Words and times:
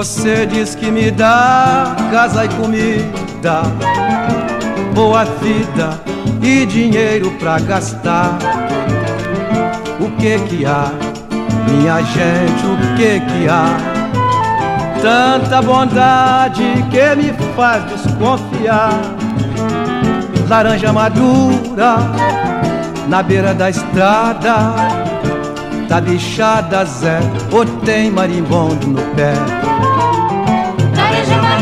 Você 0.00 0.46
diz 0.46 0.74
que 0.74 0.90
me 0.90 1.10
dá 1.10 1.94
casa 2.10 2.46
e 2.46 2.48
comida, 2.48 3.60
boa 4.94 5.26
vida 5.26 6.00
e 6.40 6.64
dinheiro 6.64 7.30
pra 7.32 7.58
gastar. 7.58 8.38
O 10.00 10.10
que 10.12 10.38
que 10.38 10.64
há, 10.64 10.90
minha 11.68 12.00
gente, 12.00 12.64
o 12.64 12.96
que 12.96 13.20
que 13.20 13.46
há? 13.46 13.76
Tanta 15.02 15.60
bondade 15.60 16.82
que 16.90 17.16
me 17.16 17.34
faz 17.54 17.84
desconfiar. 17.84 19.02
Laranja 20.48 20.94
madura 20.94 21.96
na 23.06 23.22
beira 23.22 23.52
da 23.52 23.68
estrada, 23.68 24.74
tá 25.90 26.00
bichada 26.00 26.84
Zé, 26.84 27.18
ou 27.50 27.66
tem 27.66 28.10
marimbondo 28.10 28.86
no 28.86 29.02
pé 29.16 29.34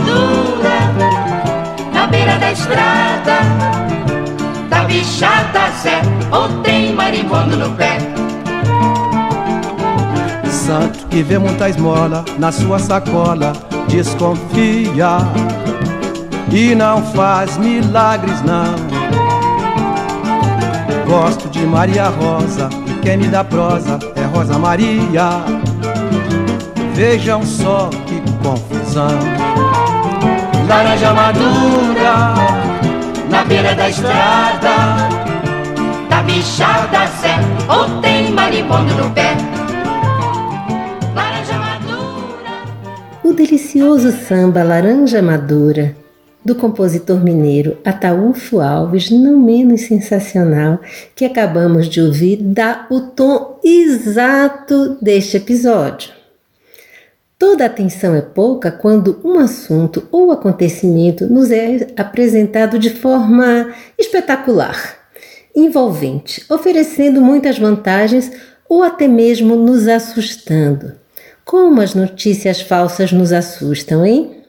madura 0.09 0.79
na 1.93 2.07
beira 2.07 2.39
da 2.39 2.53
estrada. 2.53 3.39
Da 4.69 4.85
bichada 4.85 5.71
Zé, 5.83 6.01
ou 6.31 6.63
tem 6.63 6.95
marimbondo 6.95 7.57
no 7.57 7.71
pé. 7.71 7.99
Santo 10.51 11.07
que 11.07 11.23
vê 11.23 11.39
muita 11.39 11.69
esmola 11.69 12.25
na 12.39 12.53
sua 12.53 12.79
sacola, 12.79 13.55
desconfia 13.89 15.19
e 16.53 16.75
não 16.75 17.03
faz 17.15 17.57
milagres 17.57 18.43
não. 18.43 18.77
Gosto 21.07 21.49
de 21.49 21.61
Maria 21.61 22.09
Rosa 22.09 22.69
e 22.87 22.93
quem 23.01 23.17
me 23.17 23.29
dá 23.29 23.43
prosa 23.43 23.99
Rosa 24.29 24.59
Maria. 24.59 25.45
Vejam 26.95 27.43
só 27.45 27.91
que 28.07 28.21
confusão 28.43 29.19
laranja 30.69 31.15
madura 31.15 32.35
na 33.31 33.45
beira 33.45 33.75
da 33.75 33.89
estrada. 33.89 35.09
Da 36.11 36.23
bichada 36.23 37.07
Zé, 37.21 37.37
ou 37.69 38.01
tem 38.01 38.31
marimbondo 38.33 38.95
no 38.95 39.11
pé. 39.11 39.37
Laranja 41.15 41.55
madura. 41.59 42.51
O 43.25 43.33
delicioso 43.33 44.13
samba 44.13 44.63
Laranja 44.63 45.23
Madura 45.23 45.95
do 46.45 46.55
compositor 46.55 47.23
mineiro 47.23 47.77
Ataúfo 47.85 48.61
Alves, 48.61 49.11
não 49.11 49.39
menos 49.39 49.83
sensacional, 49.83 50.81
que 51.15 51.25
acabamos 51.25 51.89
de 51.89 52.01
ouvir, 52.01 52.39
dá 52.43 52.87
o 52.91 53.01
tom 53.01 53.48
exato 53.69 54.97
deste 55.01 55.37
episódio. 55.37 56.11
Toda 57.39 57.67
atenção 57.67 58.17
é 58.17 58.21
pouca 58.21 58.71
quando 58.71 59.21
um 59.23 59.39
assunto 59.39 60.09
ou 60.11 60.33
acontecimento 60.33 61.27
nos 61.27 61.51
é 61.51 61.87
apresentado 61.97 62.79
de 62.79 62.91
forma 62.91 63.73
espetacular, 63.97 64.99
envolvente, 65.55 66.45
oferecendo 66.49 67.21
muitas 67.21 67.59
vantagens 67.59 68.33
ou 68.69 68.83
até 68.83 69.07
mesmo 69.07 69.55
nos 69.55 69.87
assustando. 69.87 70.95
Como 71.45 71.81
as 71.81 71.95
notícias 71.95 72.61
falsas 72.61 73.13
nos 73.13 73.33
assustam, 73.33 74.05
hein? 74.05 74.43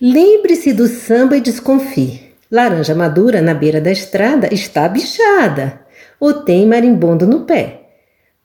Lembre-se 0.00 0.72
do 0.72 0.88
samba 0.88 1.36
e 1.36 1.40
desconfie. 1.40 2.32
Laranja 2.50 2.94
madura 2.94 3.40
na 3.40 3.54
beira 3.54 3.80
da 3.80 3.92
estrada 3.92 4.52
está 4.52 4.88
bichada 4.88 5.80
ou 6.18 6.34
tem 6.42 6.66
marimbondo 6.66 7.26
no 7.26 7.40
pé. 7.40 7.81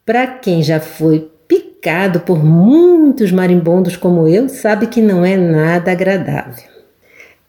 Para 0.08 0.26
quem 0.26 0.64
já 0.64 0.80
foi 0.80 1.30
picado 1.50 2.22
por 2.22 2.42
muitos 2.42 3.30
marimbondos 3.30 3.98
como 3.98 4.26
eu, 4.26 4.48
sabe 4.48 4.88
que 4.88 5.02
não 5.02 5.26
é 5.26 5.36
nada 5.36 5.92
agradável. 5.92 6.64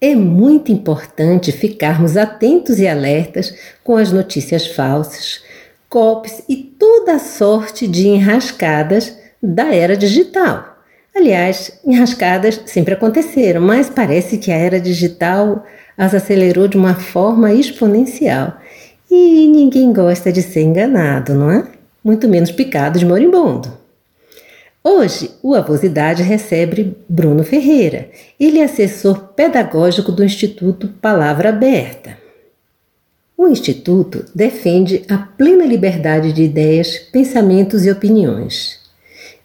É 0.00 0.12
muito 0.16 0.72
importante 0.72 1.52
ficarmos 1.52 2.16
atentos 2.16 2.80
e 2.80 2.88
alertas 2.88 3.54
com 3.84 3.96
as 3.96 4.10
notícias 4.10 4.66
falsas, 4.66 5.40
golpes 5.88 6.42
e 6.48 6.56
toda 6.56 7.12
a 7.12 7.18
sorte 7.20 7.86
de 7.86 8.08
enrascadas 8.08 9.16
da 9.40 9.72
era 9.72 9.96
digital. 9.96 10.78
Aliás, 11.14 11.78
enrascadas 11.86 12.60
sempre 12.66 12.94
aconteceram, 12.94 13.60
mas 13.60 13.88
parece 13.88 14.36
que 14.36 14.50
a 14.50 14.56
era 14.56 14.80
digital 14.80 15.64
as 15.96 16.12
acelerou 16.12 16.66
de 16.66 16.76
uma 16.76 16.96
forma 16.96 17.54
exponencial. 17.54 18.54
E 19.08 19.46
ninguém 19.46 19.92
gosta 19.92 20.32
de 20.32 20.42
ser 20.42 20.62
enganado, 20.62 21.34
não 21.34 21.52
é? 21.52 21.77
Muito 22.02 22.28
menos 22.28 22.52
picado 22.52 22.98
de 22.98 23.04
moribundo. 23.04 23.76
Hoje, 24.82 25.32
o 25.42 25.54
Avosidade 25.54 26.22
recebe 26.22 26.96
Bruno 27.08 27.42
Ferreira. 27.42 28.08
Ele 28.38 28.60
é 28.60 28.64
assessor 28.64 29.34
pedagógico 29.34 30.12
do 30.12 30.24
Instituto 30.24 30.88
Palavra 31.00 31.48
Aberta. 31.48 32.16
O 33.36 33.48
Instituto 33.48 34.24
defende 34.34 35.04
a 35.08 35.18
plena 35.18 35.66
liberdade 35.66 36.32
de 36.32 36.42
ideias, 36.42 36.96
pensamentos 36.98 37.84
e 37.84 37.90
opiniões. 37.90 38.78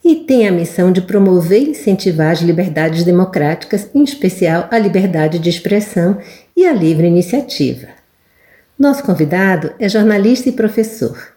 E 0.06 0.18
tem 0.18 0.48
a 0.48 0.52
missão 0.52 0.92
de 0.92 1.02
promover 1.02 1.62
e 1.62 1.72
incentivar 1.72 2.32
as 2.32 2.42
liberdades 2.42 3.04
democráticas, 3.04 3.90
em 3.94 4.04
especial 4.04 4.68
a 4.70 4.78
liberdade 4.78 5.40
de 5.40 5.50
expressão 5.50 6.20
e 6.56 6.66
a 6.66 6.74
livre 6.74 7.08
iniciativa. 7.08 7.88
Nosso 8.78 9.04
convidado 9.04 9.74
é 9.80 9.90
jornalista 9.90 10.50
e 10.50 10.52
professor 10.52 11.33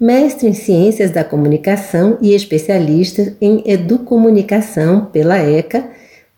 mestre 0.00 0.48
em 0.48 0.52
Ciências 0.52 1.10
da 1.10 1.24
Comunicação 1.24 2.18
e 2.22 2.34
especialista 2.34 3.34
em 3.40 3.62
Educomunicação 3.66 5.06
pela 5.06 5.38
ECA 5.38 5.90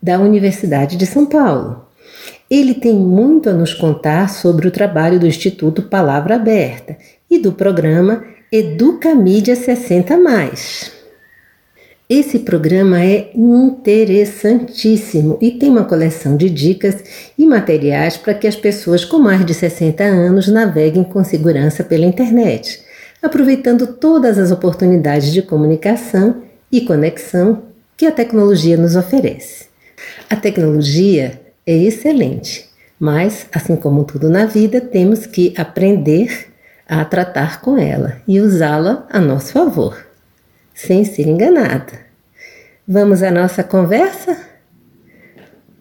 da 0.02 0.18
Universidade 0.18 0.96
de 0.96 1.04
São 1.04 1.26
Paulo. 1.26 1.84
Ele 2.50 2.74
tem 2.74 2.94
muito 2.94 3.50
a 3.50 3.52
nos 3.52 3.74
contar 3.74 4.30
sobre 4.30 4.66
o 4.66 4.70
trabalho 4.70 5.20
do 5.20 5.26
Instituto 5.26 5.82
Palavra 5.82 6.36
Aberta 6.36 6.96
e 7.30 7.38
do 7.38 7.52
programa 7.52 8.24
Educa 8.50 9.14
Mídia 9.14 9.54
60 9.54 10.16
Mais. 10.16 10.90
Esse 12.08 12.40
programa 12.40 13.04
é 13.04 13.30
interessantíssimo 13.36 15.38
e 15.40 15.52
tem 15.52 15.68
uma 15.68 15.84
coleção 15.84 16.36
de 16.36 16.50
dicas 16.50 17.30
e 17.38 17.46
materiais 17.46 18.16
para 18.16 18.34
que 18.34 18.48
as 18.48 18.56
pessoas 18.56 19.04
com 19.04 19.20
mais 19.20 19.46
de 19.46 19.54
60 19.54 20.02
anos 20.02 20.48
naveguem 20.48 21.04
com 21.04 21.22
segurança 21.22 21.84
pela 21.84 22.06
internet 22.06 22.89
aproveitando 23.22 23.86
todas 23.86 24.38
as 24.38 24.50
oportunidades 24.50 25.32
de 25.32 25.42
comunicação 25.42 26.42
e 26.70 26.80
conexão 26.82 27.62
que 27.96 28.06
a 28.06 28.12
tecnologia 28.12 28.76
nos 28.76 28.96
oferece. 28.96 29.66
A 30.28 30.36
tecnologia 30.36 31.40
é 31.66 31.76
excelente, 31.76 32.68
mas, 32.98 33.46
assim 33.52 33.76
como 33.76 34.04
tudo 34.04 34.30
na 34.30 34.46
vida, 34.46 34.80
temos 34.80 35.26
que 35.26 35.52
aprender 35.56 36.48
a 36.88 37.04
tratar 37.04 37.60
com 37.60 37.78
ela 37.78 38.16
e 38.26 38.40
usá-la 38.40 39.06
a 39.10 39.20
nosso 39.20 39.52
favor, 39.52 39.96
sem 40.74 41.04
ser 41.04 41.28
enganada. 41.28 41.92
Vamos 42.86 43.22
à 43.22 43.30
nossa 43.30 43.62
conversa? 43.62 44.36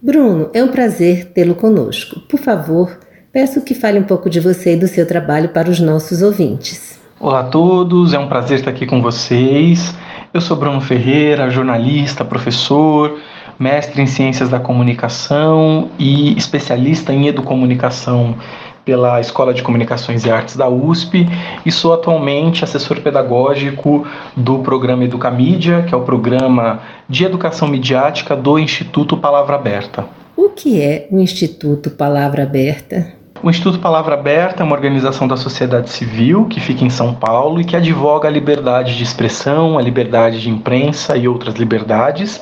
Bruno, 0.01 0.49
é 0.53 0.63
um 0.63 0.67
prazer 0.67 1.25
tê-lo 1.33 1.55
conosco. 1.55 2.19
Por 2.21 2.39
favor, 2.39 2.99
peço 3.31 3.61
que 3.61 3.73
fale 3.73 3.97
um 3.99 4.03
pouco 4.03 4.29
de 4.29 4.39
você 4.39 4.73
e 4.73 4.77
do 4.77 4.87
seu 4.87 5.05
trabalho 5.05 5.49
para 5.49 5.69
os 5.69 5.79
nossos 5.79 6.21
ouvintes. 6.21 6.98
Olá 7.21 7.41
a 7.41 7.43
todos, 7.43 8.13
é 8.13 8.17
um 8.17 8.29
prazer 8.29 8.59
estar 8.59 8.71
aqui 8.71 8.85
com 8.85 9.01
vocês. 9.01 9.93
Eu 10.33 10.39
sou 10.39 10.55
Bruno 10.55 10.79
Ferreira, 10.79 11.49
jornalista, 11.49 12.23
professor, 12.23 13.19
mestre 13.59 14.01
em 14.01 14.07
Ciências 14.07 14.47
da 14.47 14.57
Comunicação 14.57 15.89
e 15.99 16.31
especialista 16.37 17.11
em 17.11 17.27
Educomunicação 17.27 18.37
pela 18.85 19.19
Escola 19.19 19.53
de 19.53 19.61
Comunicações 19.61 20.23
e 20.23 20.31
Artes 20.31 20.55
da 20.55 20.69
USP 20.69 21.27
e 21.65 21.71
sou 21.73 21.93
atualmente 21.93 22.63
assessor 22.63 23.01
pedagógico 23.01 24.07
do 24.33 24.59
programa 24.59 25.03
Educamídia, 25.03 25.83
que 25.83 25.93
é 25.93 25.97
o 25.97 26.05
programa 26.05 26.79
de 27.09 27.25
educação 27.25 27.67
midiática 27.67 28.33
do 28.33 28.57
Instituto 28.57 29.17
Palavra 29.17 29.57
Aberta. 29.57 30.05
O 30.37 30.51
que 30.51 30.81
é 30.81 31.05
o 31.11 31.19
Instituto 31.19 31.91
Palavra 31.91 32.43
Aberta? 32.43 33.18
O 33.41 33.49
Instituto 33.49 33.79
Palavra 33.79 34.15
Aberta 34.15 34.61
é 34.61 34.65
uma 34.65 34.75
organização 34.75 35.25
da 35.25 35.37
sociedade 35.37 35.89
civil 35.91 36.45
que 36.47 36.59
fica 36.59 36.83
em 36.83 36.89
São 36.89 37.13
Paulo 37.13 37.61
e 37.61 37.63
que 37.63 37.73
advoga 37.73 38.27
a 38.27 38.31
liberdade 38.31 38.97
de 38.97 39.03
expressão, 39.03 39.77
a 39.77 39.81
liberdade 39.81 40.41
de 40.41 40.49
imprensa 40.49 41.15
e 41.15 41.25
outras 41.25 41.55
liberdades, 41.55 42.41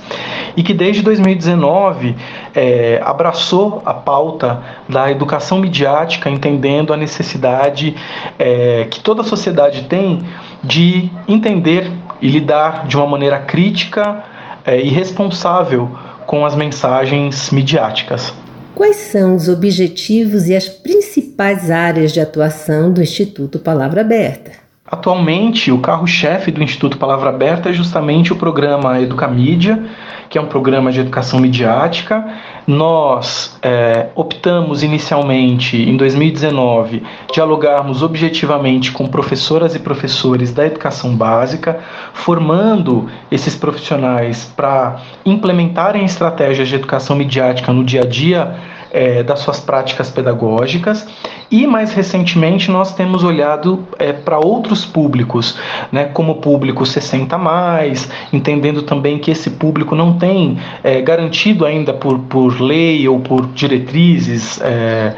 e 0.56 0.64
que 0.64 0.74
desde 0.74 1.04
2019 1.04 2.16
é, 2.56 3.00
abraçou 3.06 3.84
a 3.86 3.94
pauta 3.94 4.64
da 4.90 5.12
educação 5.12 5.60
midiática, 5.60 6.32
entendendo 6.32 6.92
a 6.92 6.98
necessidade 6.98 7.96
é, 8.40 8.88
que 8.90 9.00
toda 9.00 9.22
a 9.22 9.26
sociedade 9.26 9.84
tem 9.84 10.24
de 10.64 11.12
entender 11.28 11.92
e 12.20 12.28
lidar 12.28 12.88
de 12.88 12.98
uma 12.98 13.06
maneira 13.06 13.38
crítica 13.38 14.24
é, 14.66 14.82
e 14.82 14.90
responsável 14.90 15.92
com 16.26 16.44
as 16.44 16.56
mensagens 16.56 17.52
midiáticas. 17.52 18.34
Quais 18.78 18.98
são 18.98 19.36
os 19.36 19.50
objetivos 19.50 20.48
e 20.48 20.56
as 20.56 20.70
principais 20.70 21.72
áreas 21.72 22.14
de 22.14 22.20
atuação 22.20 22.94
do 22.94 23.02
Instituto 23.02 23.58
Palavra 23.58 24.02
Aberta? 24.02 24.52
Atualmente, 24.86 25.72
o 25.72 25.80
carro-chefe 25.80 26.52
do 26.52 26.62
Instituto 26.62 26.96
Palavra 26.96 27.32
Aberta 27.32 27.72
é 27.72 27.74
justamente 27.74 28.32
o 28.32 28.36
programa 28.36 29.02
Educamídia, 29.02 29.84
que 30.30 30.38
é 30.38 30.42
um 30.42 30.46
programa 30.46 30.92
de 30.92 31.00
educação 31.00 31.40
midiática. 31.40 32.24
Nós 32.68 33.58
é, 33.62 34.10
optamos 34.14 34.84
inicialmente, 34.84 35.78
em 35.78 35.96
2019, 35.96 37.02
dialogarmos 37.34 38.04
objetivamente 38.04 38.92
com 38.92 39.08
professoras 39.08 39.74
e 39.74 39.80
professores 39.80 40.54
da 40.54 40.66
educação 40.66 41.16
básica, 41.16 41.80
formando 42.14 43.10
esses 43.32 43.56
profissionais 43.56 44.52
para 44.54 44.98
implementarem 45.26 46.04
estratégias 46.04 46.68
de 46.68 46.76
educação 46.76 47.16
midiática 47.16 47.72
no 47.72 47.86
dia 47.86 48.02
a 48.02 48.06
dia 48.06 48.56
é, 48.92 49.24
das 49.24 49.40
suas 49.40 49.62
práticas 49.62 50.10
pedagógicas 50.10 51.08
e 51.50 51.66
mais 51.66 51.94
recentemente 51.94 52.70
nós 52.70 52.94
temos 52.94 53.24
olhado 53.24 53.88
é, 53.98 54.12
para 54.12 54.38
outros 54.38 54.86
públicos, 54.86 55.58
né, 55.92 56.06
como 56.06 56.34
o 56.34 56.36
público 56.36 56.86
60 56.86 57.38
mais, 57.38 58.10
entendendo 58.34 58.82
também 58.82 59.18
que 59.18 59.32
esse 59.32 59.52
público 59.52 59.96
não 59.96 60.18
tem 60.18 60.58
é, 60.84 61.02
garantido 61.02 61.66
ainda 61.66 61.94
por, 61.94 62.20
por 62.20 62.60
lei 62.60 63.08
ou 63.08 63.20
por 63.20 63.48
diretrizes 63.48 64.60
é, 64.62 65.14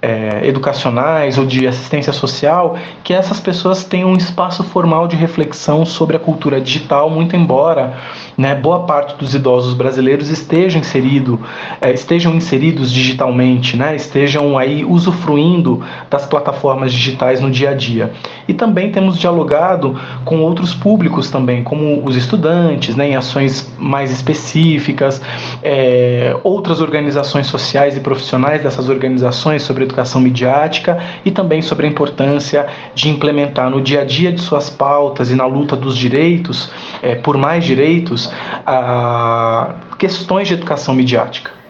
é 0.00 0.40
educacionais 0.44 1.36
ou 1.36 1.44
de 1.44 1.66
assistência 1.66 2.12
social, 2.12 2.76
que 3.02 3.12
essas 3.12 3.38
pessoas 3.38 3.84
tenham 3.84 4.10
um 4.10 4.16
espaço 4.16 4.64
formal 4.64 5.06
de 5.06 5.16
reflexão 5.16 5.84
sobre 5.84 6.16
a 6.16 6.18
cultura 6.18 6.60
digital, 6.60 7.10
muito 7.10 7.36
embora 7.36 7.94
né, 8.36 8.54
boa 8.54 8.80
parte 8.80 9.16
dos 9.16 9.34
idosos 9.34 9.74
brasileiros 9.74 10.30
estejam, 10.30 10.80
inserido, 10.80 11.40
é, 11.80 11.92
estejam 11.92 12.34
inseridos 12.34 12.90
digitalmente, 12.90 13.76
né, 13.76 13.94
estejam 13.94 14.56
aí 14.56 14.84
usufruindo 14.84 15.73
das 16.10 16.26
plataformas 16.26 16.92
digitais 16.92 17.40
no 17.40 17.50
dia 17.50 17.70
a 17.70 17.74
dia. 17.74 18.12
E 18.46 18.54
também 18.54 18.90
temos 18.90 19.18
dialogado 19.18 19.98
com 20.24 20.40
outros 20.40 20.74
públicos 20.74 21.30
também, 21.30 21.62
como 21.62 22.04
os 22.04 22.16
estudantes, 22.16 22.96
né, 22.96 23.10
em 23.10 23.16
ações 23.16 23.72
mais 23.78 24.10
específicas, 24.10 25.20
é, 25.62 26.36
outras 26.42 26.80
organizações 26.80 27.46
sociais 27.46 27.96
e 27.96 28.00
profissionais 28.00 28.62
dessas 28.62 28.88
organizações 28.88 29.62
sobre 29.62 29.84
educação 29.84 30.20
midiática 30.20 30.98
e 31.24 31.30
também 31.30 31.62
sobre 31.62 31.86
a 31.86 31.88
importância 31.88 32.66
de 32.94 33.08
implementar 33.08 33.70
no 33.70 33.80
dia 33.80 34.02
a 34.02 34.04
dia 34.04 34.32
de 34.32 34.40
suas 34.40 34.68
pautas 34.68 35.30
e 35.30 35.34
na 35.34 35.46
luta 35.46 35.76
dos 35.76 35.96
direitos, 35.96 36.70
é, 37.02 37.14
por 37.14 37.36
mais 37.36 37.64
direitos, 37.64 38.30
a, 38.66 39.74
questões 39.98 40.48
de 40.48 40.54
educação 40.54 40.94
midiática. 40.94 41.63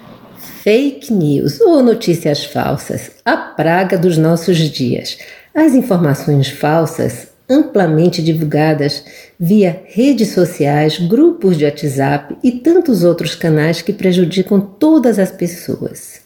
Fake 0.64 1.12
news 1.12 1.60
ou 1.60 1.82
notícias 1.82 2.46
falsas, 2.46 3.10
a 3.22 3.36
praga 3.36 3.98
dos 3.98 4.16
nossos 4.16 4.56
dias. 4.56 5.18
As 5.54 5.74
informações 5.74 6.48
falsas, 6.48 7.28
amplamente 7.46 8.22
divulgadas 8.22 9.04
via 9.38 9.82
redes 9.88 10.28
sociais, 10.28 10.98
grupos 10.98 11.58
de 11.58 11.66
WhatsApp 11.66 12.38
e 12.42 12.50
tantos 12.50 13.04
outros 13.04 13.34
canais 13.34 13.82
que 13.82 13.92
prejudicam 13.92 14.58
todas 14.58 15.18
as 15.18 15.30
pessoas. 15.30 16.22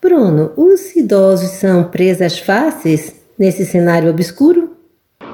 Bruno, 0.00 0.54
os 0.56 0.96
idosos 0.96 1.50
são 1.50 1.84
presas 1.84 2.38
fáceis 2.38 3.12
nesse 3.38 3.66
cenário 3.66 4.08
obscuro? 4.08 4.74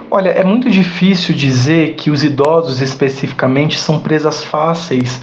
Olha, 0.09 0.31
é 0.31 0.45
muito 0.45 0.71
difícil 0.71 1.35
dizer 1.35 1.95
que 1.95 2.11
os 2.11 2.23
idosos 2.23 2.81
especificamente 2.81 3.79
são 3.79 3.99
presas 3.99 4.45
fáceis 4.45 5.21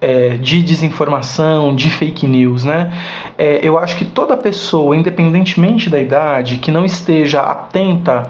é, 0.00 0.30
de 0.30 0.60
desinformação, 0.60 1.74
de 1.74 1.88
fake 1.88 2.26
news, 2.26 2.64
né? 2.64 2.92
É, 3.38 3.60
eu 3.62 3.78
acho 3.78 3.96
que 3.96 4.04
toda 4.04 4.36
pessoa, 4.36 4.96
independentemente 4.96 5.88
da 5.88 6.00
idade, 6.00 6.56
que 6.58 6.72
não 6.72 6.84
esteja 6.84 7.42
atenta 7.42 8.28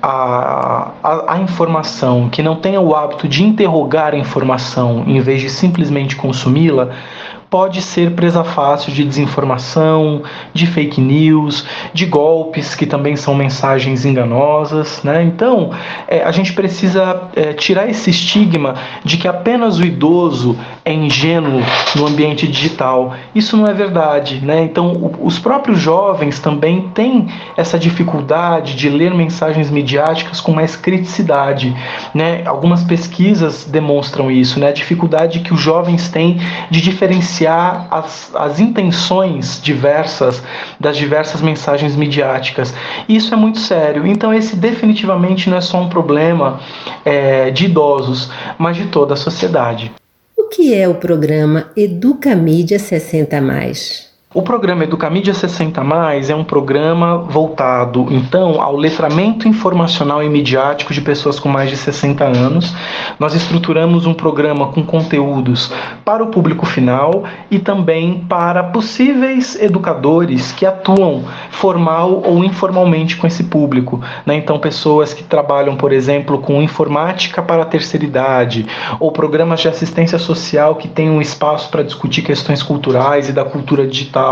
à, 0.00 0.92
à, 1.02 1.34
à 1.34 1.38
informação, 1.40 2.30
que 2.30 2.42
não 2.42 2.56
tenha 2.56 2.80
o 2.80 2.94
hábito 2.94 3.28
de 3.28 3.44
interrogar 3.44 4.14
a 4.14 4.16
informação 4.16 5.04
em 5.06 5.20
vez 5.20 5.42
de 5.42 5.50
simplesmente 5.50 6.16
consumi-la, 6.16 6.90
pode 7.48 7.80
ser 7.82 8.12
presa 8.12 8.42
fácil 8.42 8.92
de 8.92 9.04
desinformação, 9.04 10.22
de 10.52 10.66
fake 10.66 11.00
news, 11.00 11.64
de 11.92 12.04
golpes, 12.06 12.74
que 12.74 12.84
também 12.84 13.14
são 13.14 13.34
mensagens 13.34 14.04
enganosas. 14.04 15.02
Né? 15.02 15.22
Então, 15.22 15.70
é, 16.08 16.22
a 16.22 16.32
gente 16.32 16.52
precisa 16.52 17.28
é, 17.36 17.52
tirar 17.52 17.88
esse 17.88 18.10
estigma 18.10 18.74
de 19.04 19.16
que 19.16 19.28
apenas 19.28 19.78
o 19.78 19.84
idoso 19.84 20.58
é 20.84 20.92
ingênuo 20.92 21.62
no 21.94 22.06
ambiente 22.06 22.46
digital. 22.48 23.14
Isso 23.34 23.56
não 23.56 23.66
é 23.66 23.72
verdade. 23.72 24.40
Né? 24.44 24.64
Então, 24.64 24.92
o, 24.92 25.26
os 25.26 25.38
próprios 25.38 25.78
jovens 25.78 26.38
também 26.40 26.88
têm 26.94 27.28
essa 27.56 27.78
dificuldade 27.78 28.74
de 28.74 28.88
ler 28.88 29.14
mensagens 29.14 29.70
midiáticas 29.70 30.40
com 30.40 30.52
mais 30.52 30.74
criticidade. 30.74 31.74
Né? 32.12 32.42
Algumas 32.44 32.82
pesquisas 32.82 33.64
demonstram 33.64 34.30
isso, 34.30 34.58
né? 34.58 34.68
a 34.68 34.72
dificuldade 34.72 35.40
que 35.40 35.54
os 35.54 35.60
jovens 35.60 36.08
têm 36.08 36.40
de 36.70 36.80
diferenciar 36.80 37.43
as, 37.46 38.30
as 38.34 38.60
intenções 38.60 39.60
diversas 39.62 40.42
das 40.78 40.96
diversas 40.96 41.40
mensagens 41.40 41.96
midiáticas. 41.96 42.74
Isso 43.08 43.34
é 43.34 43.36
muito 43.36 43.58
sério. 43.58 44.06
Então, 44.06 44.32
esse 44.32 44.56
definitivamente 44.56 45.50
não 45.50 45.56
é 45.56 45.60
só 45.60 45.80
um 45.80 45.88
problema 45.88 46.60
é, 47.04 47.50
de 47.50 47.66
idosos, 47.66 48.30
mas 48.58 48.76
de 48.76 48.86
toda 48.86 49.14
a 49.14 49.16
sociedade. 49.16 49.92
O 50.36 50.44
que 50.48 50.74
é 50.74 50.88
o 50.88 50.94
programa 50.94 51.70
Educa 51.76 52.34
Mídia 52.34 52.78
60 52.78 53.40
Mais? 53.40 54.13
O 54.34 54.42
programa 54.42 54.82
Educamídia 54.82 55.32
60 55.32 55.84
Mais 55.84 56.28
é 56.28 56.34
um 56.34 56.42
programa 56.42 57.18
voltado, 57.18 58.08
então, 58.10 58.60
ao 58.60 58.76
letramento 58.76 59.46
informacional 59.46 60.24
e 60.24 60.28
midiático 60.28 60.92
de 60.92 61.00
pessoas 61.00 61.38
com 61.38 61.48
mais 61.48 61.70
de 61.70 61.76
60 61.76 62.24
anos. 62.24 62.74
Nós 63.16 63.32
estruturamos 63.32 64.06
um 64.06 64.12
programa 64.12 64.72
com 64.72 64.82
conteúdos 64.82 65.72
para 66.04 66.20
o 66.20 66.32
público 66.32 66.66
final 66.66 67.22
e 67.48 67.60
também 67.60 68.24
para 68.28 68.64
possíveis 68.64 69.54
educadores 69.54 70.50
que 70.50 70.66
atuam 70.66 71.22
formal 71.52 72.20
ou 72.26 72.42
informalmente 72.42 73.16
com 73.16 73.28
esse 73.28 73.44
público. 73.44 74.00
Né? 74.26 74.34
Então, 74.34 74.58
pessoas 74.58 75.14
que 75.14 75.22
trabalham, 75.22 75.76
por 75.76 75.92
exemplo, 75.92 76.40
com 76.40 76.60
informática 76.60 77.40
para 77.40 77.62
a 77.62 77.66
terceira 77.66 78.04
idade, 78.04 78.66
ou 78.98 79.12
programas 79.12 79.60
de 79.60 79.68
assistência 79.68 80.18
social 80.18 80.74
que 80.74 80.88
têm 80.88 81.08
um 81.08 81.22
espaço 81.22 81.70
para 81.70 81.84
discutir 81.84 82.22
questões 82.22 82.64
culturais 82.64 83.28
e 83.28 83.32
da 83.32 83.44
cultura 83.44 83.86
digital 83.86 84.23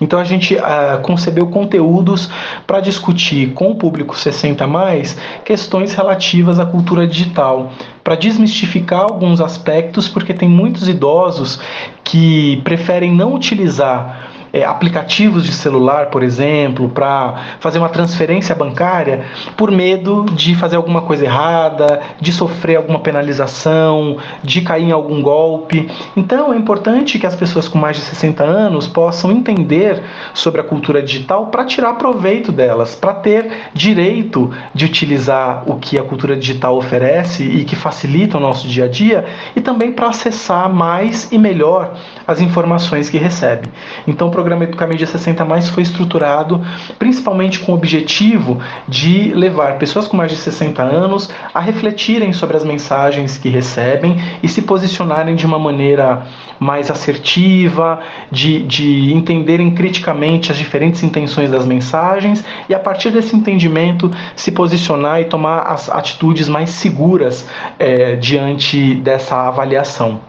então 0.00 0.18
a 0.18 0.24
gente 0.24 0.54
uh, 0.54 1.00
concebeu 1.02 1.46
conteúdos 1.48 2.28
para 2.66 2.80
discutir 2.80 3.52
com 3.52 3.70
o 3.70 3.74
público 3.74 4.16
60 4.16 4.66
mais 4.66 5.16
questões 5.44 5.94
relativas 5.94 6.58
à 6.58 6.66
cultura 6.66 7.06
digital, 7.06 7.72
para 8.02 8.14
desmistificar 8.14 9.02
alguns 9.02 9.40
aspectos, 9.40 10.08
porque 10.08 10.34
tem 10.34 10.48
muitos 10.48 10.88
idosos 10.88 11.60
que 12.04 12.60
preferem 12.64 13.12
não 13.12 13.34
utilizar 13.34 14.31
é, 14.52 14.64
aplicativos 14.64 15.44
de 15.44 15.52
celular, 15.52 16.06
por 16.06 16.22
exemplo, 16.22 16.88
para 16.88 17.34
fazer 17.58 17.78
uma 17.78 17.88
transferência 17.88 18.54
bancária 18.54 19.24
por 19.56 19.70
medo 19.70 20.26
de 20.32 20.54
fazer 20.54 20.76
alguma 20.76 21.02
coisa 21.02 21.24
errada, 21.24 22.00
de 22.20 22.32
sofrer 22.32 22.76
alguma 22.76 23.00
penalização, 23.00 24.18
de 24.42 24.60
cair 24.60 24.84
em 24.84 24.92
algum 24.92 25.22
golpe. 25.22 25.90
Então 26.16 26.52
é 26.52 26.56
importante 26.56 27.18
que 27.18 27.26
as 27.26 27.34
pessoas 27.34 27.66
com 27.66 27.78
mais 27.78 27.96
de 27.96 28.02
60 28.02 28.44
anos 28.44 28.86
possam 28.86 29.30
entender 29.32 30.02
sobre 30.34 30.60
a 30.60 30.64
cultura 30.64 31.02
digital 31.02 31.46
para 31.46 31.64
tirar 31.64 31.94
proveito 31.94 32.52
delas, 32.52 32.94
para 32.94 33.14
ter 33.14 33.70
direito 33.72 34.50
de 34.74 34.84
utilizar 34.84 35.62
o 35.66 35.76
que 35.76 35.98
a 35.98 36.02
cultura 36.02 36.36
digital 36.36 36.76
oferece 36.76 37.42
e 37.42 37.64
que 37.64 37.76
facilita 37.76 38.36
o 38.36 38.40
nosso 38.40 38.68
dia 38.68 38.84
a 38.84 38.88
dia 38.88 39.24
e 39.56 39.60
também 39.60 39.92
para 39.92 40.08
acessar 40.08 40.72
mais 40.72 41.30
e 41.32 41.38
melhor 41.38 41.94
as 42.26 42.40
informações 42.40 43.08
que 43.08 43.18
recebe. 43.18 43.68
Então, 44.06 44.30
programa 44.42 44.64
Educamídia 44.64 45.06
60 45.06 45.44
Mais 45.44 45.68
foi 45.68 45.84
estruturado 45.84 46.60
principalmente 46.98 47.60
com 47.60 47.70
o 47.70 47.74
objetivo 47.76 48.60
de 48.88 49.32
levar 49.34 49.78
pessoas 49.78 50.08
com 50.08 50.16
mais 50.16 50.32
de 50.32 50.36
60 50.36 50.82
anos 50.82 51.30
a 51.54 51.60
refletirem 51.60 52.32
sobre 52.32 52.56
as 52.56 52.64
mensagens 52.64 53.38
que 53.38 53.48
recebem 53.48 54.16
e 54.42 54.48
se 54.48 54.62
posicionarem 54.62 55.36
de 55.36 55.46
uma 55.46 55.60
maneira 55.60 56.26
mais 56.58 56.90
assertiva, 56.90 58.00
de, 58.32 58.64
de 58.64 59.12
entenderem 59.12 59.72
criticamente 59.74 60.50
as 60.50 60.58
diferentes 60.58 61.04
intenções 61.04 61.48
das 61.48 61.64
mensagens 61.64 62.44
e, 62.68 62.74
a 62.74 62.80
partir 62.80 63.10
desse 63.10 63.36
entendimento, 63.36 64.10
se 64.34 64.50
posicionar 64.50 65.20
e 65.20 65.26
tomar 65.26 65.60
as 65.60 65.88
atitudes 65.88 66.48
mais 66.48 66.70
seguras 66.70 67.46
é, 67.78 68.16
diante 68.16 68.94
dessa 68.96 69.36
avaliação. 69.36 70.20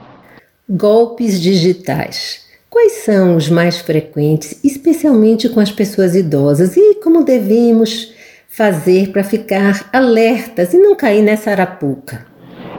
Golpes 0.69 1.41
digitais. 1.41 2.52
Quais 2.73 3.03
são 3.03 3.35
os 3.35 3.49
mais 3.49 3.77
frequentes, 3.81 4.59
especialmente 4.63 5.47
com 5.47 5.59
as 5.59 5.71
pessoas 5.71 6.15
idosas, 6.15 6.75
e 6.75 6.95
como 6.95 7.23
devemos 7.23 8.11
fazer 8.47 9.11
para 9.11 9.23
ficar 9.23 9.87
alertas 9.93 10.73
e 10.73 10.79
não 10.79 10.95
cair 10.95 11.21
nessa 11.21 11.51
arapuca? 11.51 12.25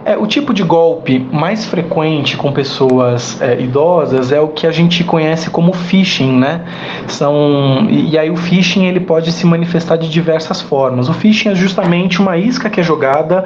É, 0.04 0.18
o 0.18 0.26
tipo 0.26 0.52
de 0.52 0.62
golpe 0.64 1.18
mais 1.18 1.64
frequente 1.64 2.36
com 2.36 2.52
pessoas 2.52 3.40
é, 3.40 3.58
idosas 3.60 4.32
é 4.32 4.40
o 4.40 4.48
que 4.48 4.66
a 4.66 4.72
gente 4.72 5.02
conhece 5.04 5.48
como 5.48 5.72
phishing, 5.72 6.40
né? 6.40 6.62
São, 7.06 7.86
e, 7.88 8.10
e, 8.10 8.18
aí 8.18 8.30
o 8.30 8.36
phishing 8.36 8.86
ele 8.86 9.00
pode 9.00 9.30
se 9.32 9.46
manifestar 9.46 9.96
de 9.96 10.10
diversas 10.10 10.60
formas. 10.60 11.08
O 11.08 11.14
phishing 11.14 11.50
é 11.50 11.54
justamente 11.54 12.20
uma 12.20 12.36
isca 12.36 12.68
que 12.68 12.80
é 12.80 12.82
jogada 12.82 13.44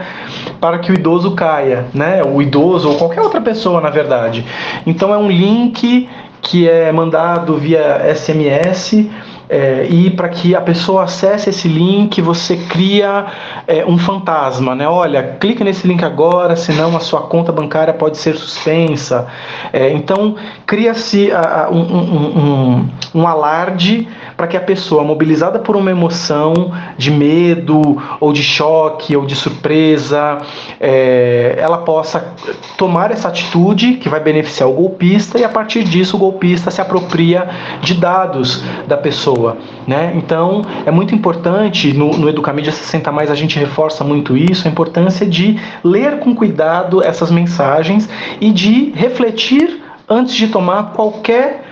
para 0.60 0.78
que 0.78 0.90
o 0.90 0.94
idoso 0.94 1.32
caia, 1.32 1.86
né? 1.92 2.24
O 2.24 2.42
idoso 2.42 2.88
ou 2.88 2.96
qualquer 2.96 3.20
outra 3.20 3.40
pessoa, 3.40 3.80
na 3.80 3.90
verdade. 3.90 4.44
Então 4.84 5.12
é 5.12 5.16
um 5.18 5.30
link 5.30 6.08
que 6.48 6.68
é 6.68 6.90
mandado 6.90 7.58
via 7.58 7.98
SMS 8.14 9.06
é, 9.48 9.86
e 9.88 10.10
para 10.10 10.28
que 10.28 10.54
a 10.54 10.60
pessoa 10.60 11.04
acesse 11.04 11.50
esse 11.50 11.68
link, 11.68 12.20
você 12.20 12.56
cria 12.56 13.26
é, 13.66 13.84
um 13.86 13.96
fantasma, 13.96 14.74
né? 14.74 14.88
Olha, 14.88 15.36
clique 15.40 15.64
nesse 15.64 15.86
link 15.86 16.04
agora, 16.04 16.54
senão 16.56 16.96
a 16.96 17.00
sua 17.00 17.22
conta 17.22 17.50
bancária 17.50 17.94
pode 17.94 18.18
ser 18.18 18.36
suspensa. 18.36 19.26
É, 19.72 19.90
então, 19.90 20.36
cria-se 20.66 21.30
um, 21.70 21.78
um, 21.78 22.38
um, 22.38 22.88
um 23.14 23.26
alarde 23.26 24.06
para 24.36 24.46
que 24.46 24.56
a 24.56 24.60
pessoa, 24.60 25.02
mobilizada 25.02 25.58
por 25.58 25.76
uma 25.76 25.90
emoção 25.90 26.72
de 26.96 27.10
medo, 27.10 28.00
ou 28.20 28.32
de 28.32 28.42
choque, 28.42 29.16
ou 29.16 29.26
de 29.26 29.34
surpresa, 29.34 30.38
é, 30.80 31.56
ela 31.58 31.78
possa 31.78 32.34
tomar 32.76 33.10
essa 33.10 33.28
atitude 33.28 33.94
que 33.94 34.08
vai 34.08 34.20
beneficiar 34.20 34.68
o 34.68 34.72
golpista 34.72 35.38
e 35.38 35.44
a 35.44 35.48
partir 35.48 35.82
disso 35.84 36.16
o 36.16 36.18
golpista 36.18 36.70
se 36.70 36.80
apropria 36.80 37.48
de 37.80 37.94
dados 37.94 38.62
da 38.86 38.96
pessoa. 38.96 39.37
Né? 39.86 40.12
Então 40.16 40.62
é 40.84 40.90
muito 40.90 41.14
importante, 41.14 41.92
no, 41.92 42.16
no 42.16 42.28
Educamídia 42.28 42.72
60 42.72 43.10
mais 43.12 43.30
a 43.30 43.34
gente 43.34 43.58
reforça 43.58 44.04
muito 44.04 44.36
isso, 44.36 44.66
a 44.66 44.70
importância 44.70 45.26
de 45.26 45.58
ler 45.84 46.18
com 46.18 46.34
cuidado 46.34 47.02
essas 47.02 47.30
mensagens 47.30 48.08
e 48.40 48.50
de 48.50 48.90
refletir 48.94 49.82
antes 50.08 50.34
de 50.34 50.48
tomar 50.48 50.92
qualquer 50.92 51.64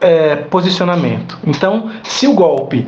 é, 0.00 0.36
posicionamento. 0.36 1.38
Então, 1.46 1.90
se 2.02 2.26
o 2.26 2.34
golpe 2.34 2.86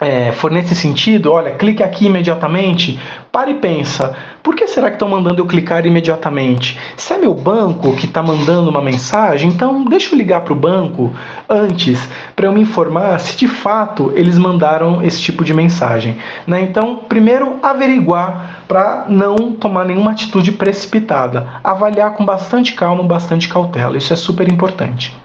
é, 0.00 0.30
for 0.32 0.50
nesse 0.50 0.74
sentido, 0.74 1.32
olha, 1.32 1.52
clique 1.52 1.82
aqui 1.82 2.06
imediatamente, 2.06 3.00
para 3.32 3.50
e 3.50 3.54
pensa, 3.54 4.14
por 4.42 4.54
que 4.54 4.66
será 4.68 4.88
que 4.88 4.96
estão 4.96 5.08
mandando 5.08 5.40
eu 5.40 5.46
clicar 5.46 5.86
imediatamente? 5.86 6.78
Se 6.96 7.14
é 7.14 7.18
meu 7.18 7.34
banco 7.34 7.96
que 7.96 8.04
está 8.06 8.22
mandando 8.22 8.68
uma 8.68 8.82
mensagem, 8.82 9.48
então 9.48 9.84
deixa 9.84 10.14
eu 10.14 10.18
ligar 10.18 10.42
para 10.42 10.52
o 10.52 10.56
banco 10.56 11.14
antes, 11.48 11.98
para 12.34 12.46
eu 12.46 12.52
me 12.52 12.60
informar 12.60 13.18
se 13.20 13.36
de 13.36 13.48
fato 13.48 14.12
eles 14.14 14.36
mandaram 14.36 15.02
esse 15.02 15.20
tipo 15.20 15.42
de 15.42 15.54
mensagem. 15.54 16.18
Né? 16.46 16.60
Então, 16.60 16.96
primeiro, 17.08 17.58
averiguar 17.62 18.64
para 18.68 19.06
não 19.08 19.52
tomar 19.52 19.86
nenhuma 19.86 20.10
atitude 20.10 20.52
precipitada, 20.52 21.60
avaliar 21.64 22.12
com 22.12 22.24
bastante 22.24 22.74
calma, 22.74 23.02
bastante 23.02 23.48
cautela, 23.48 23.96
isso 23.96 24.12
é 24.12 24.16
super 24.16 24.50
importante. 24.50 25.16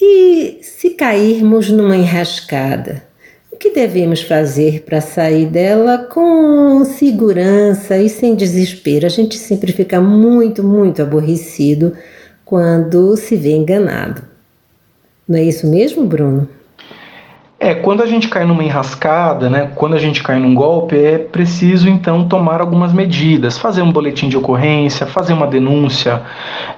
E 0.00 0.60
se 0.62 0.90
cairmos 0.90 1.70
numa 1.70 1.96
enrascada, 1.96 3.07
que 3.58 3.70
devemos 3.70 4.22
fazer 4.22 4.84
para 4.84 5.00
sair 5.00 5.46
dela 5.46 5.98
com 5.98 6.84
segurança 6.84 7.96
e 7.98 8.08
sem 8.08 8.34
desespero? 8.34 9.06
A 9.06 9.10
gente 9.10 9.36
sempre 9.36 9.72
fica 9.72 10.00
muito, 10.00 10.62
muito 10.62 11.02
aborrecido 11.02 11.92
quando 12.44 13.16
se 13.16 13.36
vê 13.36 13.56
enganado. 13.56 14.22
Não 15.28 15.36
é 15.38 15.42
isso 15.42 15.66
mesmo, 15.66 16.06
Bruno? 16.06 16.48
É, 17.60 17.74
quando 17.74 18.04
a 18.04 18.06
gente 18.06 18.28
cai 18.28 18.44
numa 18.44 18.62
enrascada, 18.62 19.50
né, 19.50 19.72
quando 19.74 19.96
a 19.96 19.98
gente 19.98 20.22
cai 20.22 20.38
num 20.38 20.54
golpe, 20.54 20.96
é 20.96 21.18
preciso 21.18 21.88
então 21.88 22.28
tomar 22.28 22.60
algumas 22.60 22.92
medidas, 22.92 23.58
fazer 23.58 23.82
um 23.82 23.90
boletim 23.90 24.28
de 24.28 24.36
ocorrência, 24.36 25.06
fazer 25.06 25.32
uma 25.32 25.46
denúncia, 25.46 26.22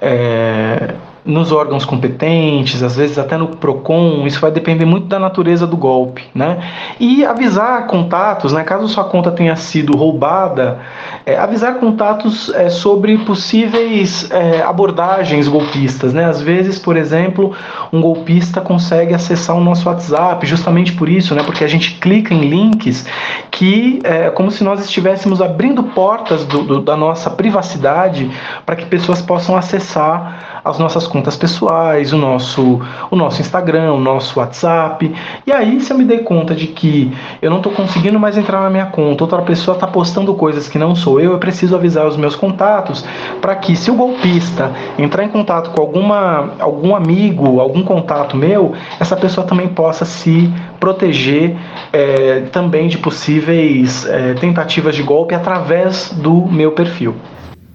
é, 0.00 0.94
nos 1.24 1.52
órgãos 1.52 1.84
competentes, 1.84 2.82
às 2.82 2.96
vezes 2.96 3.18
até 3.18 3.36
no 3.36 3.48
PROCON, 3.48 4.26
isso 4.26 4.40
vai 4.40 4.50
depender 4.50 4.84
muito 4.84 5.06
da 5.06 5.18
natureza 5.18 5.66
do 5.66 5.76
golpe, 5.76 6.24
né? 6.34 6.58
E 6.98 7.24
avisar 7.24 7.86
contatos, 7.86 8.52
né? 8.52 8.64
Caso 8.64 8.88
sua 8.88 9.04
conta 9.04 9.30
tenha 9.30 9.54
sido 9.56 9.96
roubada, 9.96 10.78
é, 11.26 11.36
avisar 11.36 11.74
contatos 11.74 12.50
é, 12.54 12.70
sobre 12.70 13.18
possíveis 13.18 14.30
é, 14.30 14.62
abordagens 14.62 15.46
golpistas, 15.46 16.14
né? 16.14 16.24
Às 16.24 16.40
vezes, 16.40 16.78
por 16.78 16.96
exemplo, 16.96 17.52
um 17.92 18.00
golpista 18.00 18.60
consegue 18.60 19.14
acessar 19.14 19.56
o 19.56 19.60
nosso 19.60 19.88
WhatsApp, 19.88 20.46
justamente 20.46 20.92
por 20.92 21.08
isso, 21.08 21.34
né? 21.34 21.42
Porque 21.42 21.64
a 21.64 21.68
gente 21.68 21.94
clica 21.98 22.32
em 22.32 22.48
links 22.48 23.06
que 23.50 24.00
é 24.04 24.30
como 24.30 24.50
se 24.50 24.64
nós 24.64 24.80
estivéssemos 24.80 25.42
abrindo 25.42 25.82
portas 25.82 26.44
do, 26.44 26.62
do, 26.62 26.80
da 26.80 26.96
nossa 26.96 27.28
privacidade 27.28 28.30
para 28.64 28.76
que 28.76 28.86
pessoas 28.86 29.20
possam 29.20 29.56
acessar 29.56 30.59
as 30.64 30.78
nossas 30.78 31.06
contas 31.06 31.36
pessoais, 31.36 32.12
o 32.12 32.18
nosso, 32.18 32.80
o 33.10 33.16
nosso 33.16 33.40
Instagram, 33.40 33.92
o 33.92 34.00
nosso 34.00 34.38
WhatsApp. 34.38 35.12
E 35.46 35.52
aí, 35.52 35.80
se 35.80 35.92
eu 35.92 35.98
me 35.98 36.04
dei 36.04 36.18
conta 36.18 36.54
de 36.54 36.66
que 36.66 37.12
eu 37.40 37.50
não 37.50 37.58
estou 37.58 37.72
conseguindo 37.72 38.18
mais 38.18 38.36
entrar 38.36 38.60
na 38.60 38.70
minha 38.70 38.86
conta, 38.86 39.24
outra 39.24 39.42
pessoa 39.42 39.74
está 39.74 39.86
postando 39.86 40.34
coisas 40.34 40.68
que 40.68 40.78
não 40.78 40.94
sou 40.94 41.20
eu, 41.20 41.32
eu 41.32 41.38
preciso 41.38 41.74
avisar 41.74 42.06
os 42.06 42.16
meus 42.16 42.34
contatos 42.34 43.04
para 43.40 43.54
que, 43.56 43.76
se 43.76 43.90
o 43.90 43.94
golpista 43.94 44.72
entrar 44.98 45.24
em 45.24 45.28
contato 45.28 45.70
com 45.70 45.80
alguma, 45.80 46.54
algum 46.58 46.94
amigo, 46.94 47.60
algum 47.60 47.82
contato 47.82 48.36
meu, 48.36 48.72
essa 48.98 49.16
pessoa 49.16 49.46
também 49.46 49.68
possa 49.68 50.04
se 50.04 50.52
proteger 50.78 51.56
é, 51.92 52.40
também 52.52 52.88
de 52.88 52.98
possíveis 52.98 54.06
é, 54.06 54.34
tentativas 54.34 54.94
de 54.94 55.02
golpe 55.02 55.34
através 55.34 56.12
do 56.12 56.46
meu 56.46 56.72
perfil. 56.72 57.14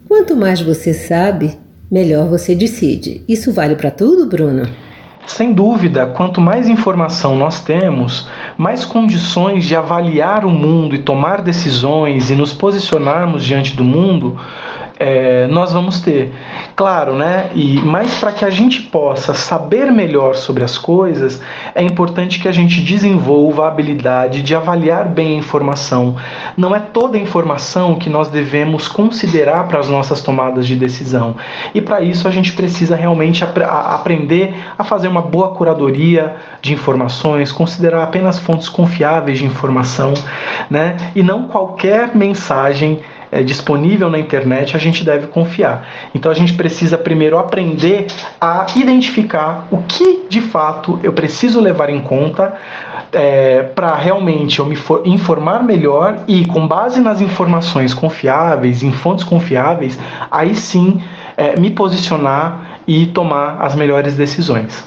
Quanto 0.08 0.36
mais 0.36 0.62
você 0.62 0.94
sabe, 0.94 1.58
melhor 1.92 2.27
você 2.27 2.56
decide. 2.56 3.24
Isso 3.27 3.51
vale 3.51 3.75
para 3.75 3.92
tudo, 3.92 4.25
Bruno? 4.27 4.68
Sem 5.27 5.54
dúvida, 5.54 6.06
quanto 6.06 6.39
mais 6.39 6.70
informação 6.70 7.36
nós 7.36 7.60
temos, 7.63 8.27
mais 8.58 8.86
condições 8.86 9.65
de 9.65 9.75
avaliar 9.75 10.46
o 10.46 10.51
mundo 10.51 10.94
e 10.94 11.00
tomar 11.00 11.42
decisões 11.42 12.30
e 12.30 12.36
nos 12.36 12.54
posicionarmos 12.54 13.44
diante 13.44 13.75
do 13.75 13.84
mundo 13.84 14.39
é, 15.05 15.45
nós 15.45 15.71
vamos 15.71 16.01
ter. 16.01 16.33
Claro, 16.75 17.13
né? 17.13 17.51
E 17.53 17.77
mais 17.77 18.15
para 18.15 18.31
que 18.31 18.43
a 18.43 18.50
gente 18.50 18.81
possa 18.81 19.35
saber 19.35 19.91
melhor 19.91 20.33
sobre 20.33 20.63
as 20.63 20.79
coisas, 20.79 21.39
é 21.75 21.83
importante 21.83 22.39
que 22.39 22.47
a 22.47 22.51
gente 22.51 22.81
desenvolva 22.81 23.65
a 23.65 23.67
habilidade 23.67 24.41
de 24.41 24.55
avaliar 24.55 25.07
bem 25.07 25.35
a 25.35 25.38
informação. 25.38 26.15
Não 26.57 26.75
é 26.75 26.79
toda 26.79 27.17
a 27.17 27.21
informação 27.21 27.95
que 28.00 28.09
nós 28.09 28.29
devemos 28.29 28.88
considerar 28.88 29.67
para 29.67 29.79
as 29.79 29.88
nossas 29.88 30.21
tomadas 30.21 30.65
de 30.65 30.75
decisão. 30.75 31.35
E 31.71 31.79
para 31.79 32.01
isso 32.01 32.27
a 32.27 32.31
gente 32.31 32.53
precisa 32.53 32.95
realmente 32.95 33.43
ap 33.43 33.59
a 33.59 33.93
aprender 33.93 34.55
a 34.75 34.83
fazer 34.83 35.07
uma 35.07 35.21
boa 35.21 35.50
curadoria 35.50 36.35
de 36.63 36.74
informações, 36.74 37.51
considerar 37.51 38.01
apenas 38.01 38.39
fontes 38.39 38.67
confiáveis 38.67 39.38
de 39.38 39.45
informação, 39.45 40.15
né? 40.67 40.97
E 41.15 41.21
não 41.21 41.43
qualquer 41.43 42.15
mensagem 42.15 43.01
é, 43.36 43.44
disponível 43.44 44.10
na 44.10 44.18
internet, 44.18 44.77
a 44.77 44.80
gente 44.80 45.04
deve 45.04 45.27
confiar. 45.27 45.86
Então 46.15 46.32
a 46.32 46.36
gente 46.36 46.54
precisa 46.54 46.98
primeiro 46.98 47.38
aprender 47.38 48.08
a 48.39 48.65
identificar 48.77 49.68
o 49.70 49.80
que 49.80 50.25
de 50.30 50.39
fato 50.39 50.98
eu 51.04 51.12
preciso 51.12 51.60
levar 51.60 51.89
em 51.89 52.00
conta 52.00 52.54
é, 53.12 53.63
para 53.63 53.94
realmente 53.96 54.60
eu 54.60 54.65
me 54.65 54.77
informar 55.04 55.63
melhor 55.63 56.24
e, 56.27 56.46
com 56.46 56.65
base 56.65 57.01
nas 57.01 57.20
informações 57.20 57.94
confiáveis, 57.94 58.84
em 58.84 58.94
fontes 58.94 59.25
confiáveis, 59.25 60.00
aí 60.32 60.56
sim 60.56 61.01
é, 61.36 61.60
me 61.60 61.72
posicionar 61.72 62.80
e 62.88 63.08
tomar 63.08 63.62
as 63.62 63.75
melhores 63.75 64.15
decisões. 64.15 64.84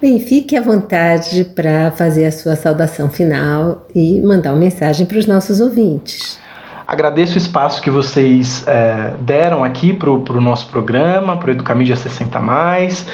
Bem, 0.00 0.20
fique 0.20 0.56
à 0.56 0.62
vontade 0.62 1.44
para 1.44 1.90
fazer 1.90 2.24
a 2.26 2.32
sua 2.32 2.54
saudação 2.54 3.10
final 3.10 3.86
e 3.94 4.20
mandar 4.22 4.52
uma 4.52 4.60
mensagem 4.60 5.04
para 5.04 5.18
os 5.18 5.26
nossos 5.26 5.60
ouvintes. 5.60 6.38
Agradeço 6.90 7.36
o 7.36 7.38
espaço 7.38 7.80
que 7.80 7.88
vocês 7.88 8.66
é, 8.66 9.14
deram 9.20 9.62
aqui 9.62 9.92
para 9.92 10.10
o 10.10 10.22
pro 10.22 10.40
nosso 10.40 10.66
programa, 10.66 11.36
para 11.36 11.46
o 11.46 11.50
Educamídia 11.52 11.94
60 11.94 12.40
Mais, 12.40 13.06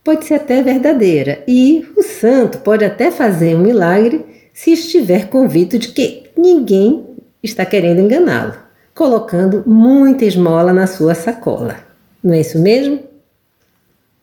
pode 0.04 0.26
ser 0.26 0.34
até 0.34 0.64
verdadeira 0.64 1.44
e 1.48 1.88
o 1.96 2.02
santo 2.02 2.58
pode 2.58 2.84
até 2.84 3.12
fazer 3.12 3.56
um 3.56 3.60
milagre 3.60 4.26
se 4.52 4.72
estiver 4.72 5.28
convicto 5.30 5.78
de 5.78 5.90
que 5.90 6.24
ninguém 6.36 7.06
está 7.44 7.64
querendo 7.64 8.02
enganá-lo, 8.02 8.56
colocando 8.96 9.62
muita 9.68 10.26
esmola 10.26 10.74
na 10.74 10.88
sua 10.88 11.14
sacola. 11.14 11.78
Não 12.24 12.34
é 12.34 12.42
isso 12.42 12.58
mesmo? 12.58 13.02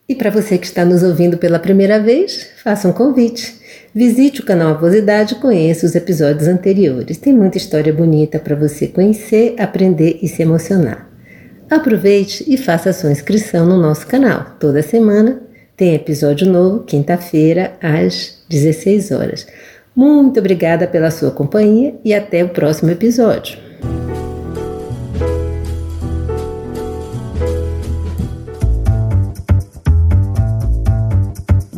E 0.09 0.13
para 0.15 0.29
você 0.29 0.57
que 0.57 0.65
está 0.65 0.83
nos 0.83 1.01
ouvindo 1.01 1.37
pela 1.37 1.59
primeira 1.59 1.97
vez, 1.97 2.45
faça 2.61 2.89
um 2.89 2.91
convite. 2.91 3.57
Visite 3.95 4.41
o 4.41 4.45
canal 4.45 4.71
Avosidade 4.71 5.35
e 5.35 5.39
conheça 5.39 5.85
os 5.85 5.95
episódios 5.95 6.45
anteriores. 6.49 7.15
Tem 7.15 7.31
muita 7.31 7.57
história 7.57 7.93
bonita 7.93 8.37
para 8.37 8.53
você 8.53 8.85
conhecer, 8.85 9.55
aprender 9.57 10.19
e 10.21 10.27
se 10.27 10.41
emocionar. 10.41 11.12
Aproveite 11.69 12.43
e 12.47 12.57
faça 12.57 12.89
a 12.89 12.93
sua 12.93 13.11
inscrição 13.11 13.65
no 13.65 13.77
nosso 13.77 14.07
canal. 14.07 14.45
Toda 14.59 14.81
semana 14.81 15.41
tem 15.75 15.95
episódio 15.95 16.47
novo, 16.47 16.83
quinta-feira, 16.83 17.73
às 17.81 18.43
16 18.49 19.11
horas. 19.11 19.47
Muito 19.95 20.39
obrigada 20.39 20.87
pela 20.87 21.11
sua 21.11 21.29
companhia 21.31 21.95
e 22.03 22.13
até 22.13 22.43
o 22.43 22.49
próximo 22.49 22.91
episódio. 22.91 23.57